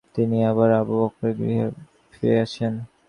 তিনি 0.15 0.37
আবার 0.45 0.69
আবু 0.79 0.93
বকরের 1.01 1.33
গৃহে 1.39 1.67
ফিরে 2.13 2.35
আসেন। 2.45 2.73